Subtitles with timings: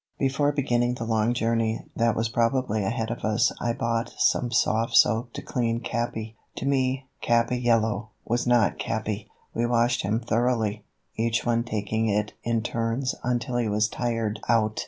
[0.17, 4.95] Before beginning the long journey that was probably ahead of us I bought some soft
[4.97, 6.35] soap to clean Capi.
[6.55, 9.29] To me, Capi yellow was not Capi.
[9.53, 10.85] We washed him thoroughly,
[11.17, 14.79] each one taking it in turns until he was tired out.